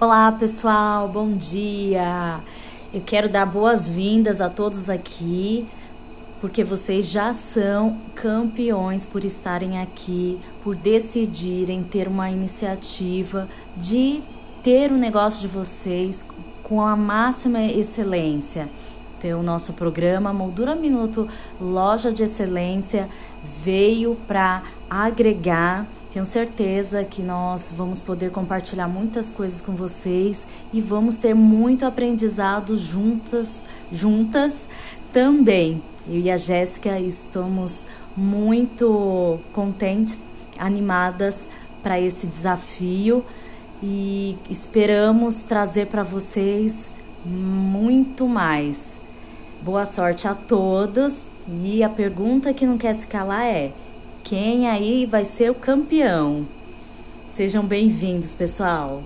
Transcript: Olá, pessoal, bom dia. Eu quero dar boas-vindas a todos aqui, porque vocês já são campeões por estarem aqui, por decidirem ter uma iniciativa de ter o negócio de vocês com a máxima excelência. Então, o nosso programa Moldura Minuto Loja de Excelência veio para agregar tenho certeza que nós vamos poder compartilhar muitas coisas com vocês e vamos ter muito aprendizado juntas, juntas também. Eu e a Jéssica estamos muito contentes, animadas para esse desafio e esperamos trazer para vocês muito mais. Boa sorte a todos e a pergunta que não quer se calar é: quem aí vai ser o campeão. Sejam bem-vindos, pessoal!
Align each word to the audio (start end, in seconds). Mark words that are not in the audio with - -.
Olá, 0.00 0.30
pessoal, 0.30 1.08
bom 1.08 1.32
dia. 1.32 2.38
Eu 2.94 3.00
quero 3.04 3.28
dar 3.28 3.44
boas-vindas 3.44 4.40
a 4.40 4.48
todos 4.48 4.88
aqui, 4.88 5.66
porque 6.40 6.62
vocês 6.62 7.10
já 7.10 7.32
são 7.32 7.98
campeões 8.14 9.04
por 9.04 9.24
estarem 9.24 9.80
aqui, 9.80 10.38
por 10.62 10.76
decidirem 10.76 11.82
ter 11.82 12.06
uma 12.06 12.30
iniciativa 12.30 13.48
de 13.76 14.22
ter 14.62 14.92
o 14.92 14.96
negócio 14.96 15.40
de 15.40 15.48
vocês 15.48 16.24
com 16.62 16.80
a 16.80 16.94
máxima 16.94 17.60
excelência. 17.64 18.68
Então, 19.18 19.40
o 19.40 19.42
nosso 19.42 19.72
programa 19.72 20.32
Moldura 20.32 20.76
Minuto 20.76 21.26
Loja 21.60 22.12
de 22.12 22.22
Excelência 22.22 23.08
veio 23.64 24.16
para 24.28 24.62
agregar 24.88 25.88
tenho 26.12 26.24
certeza 26.24 27.04
que 27.04 27.22
nós 27.22 27.72
vamos 27.76 28.00
poder 28.00 28.30
compartilhar 28.30 28.88
muitas 28.88 29.32
coisas 29.32 29.60
com 29.60 29.72
vocês 29.74 30.46
e 30.72 30.80
vamos 30.80 31.16
ter 31.16 31.34
muito 31.34 31.84
aprendizado 31.84 32.76
juntas, 32.76 33.62
juntas 33.92 34.66
também. 35.12 35.82
Eu 36.08 36.18
e 36.18 36.30
a 36.30 36.36
Jéssica 36.38 36.98
estamos 36.98 37.86
muito 38.16 39.38
contentes, 39.52 40.16
animadas 40.58 41.46
para 41.82 42.00
esse 42.00 42.26
desafio 42.26 43.24
e 43.82 44.36
esperamos 44.48 45.40
trazer 45.40 45.88
para 45.88 46.02
vocês 46.02 46.88
muito 47.24 48.26
mais. 48.26 48.96
Boa 49.62 49.84
sorte 49.84 50.26
a 50.26 50.34
todos 50.34 51.26
e 51.62 51.82
a 51.82 51.88
pergunta 51.88 52.54
que 52.54 52.66
não 52.66 52.78
quer 52.78 52.94
se 52.94 53.06
calar 53.06 53.44
é: 53.44 53.72
quem 54.28 54.68
aí 54.68 55.06
vai 55.06 55.24
ser 55.24 55.50
o 55.50 55.54
campeão. 55.54 56.46
Sejam 57.30 57.64
bem-vindos, 57.64 58.34
pessoal! 58.34 59.02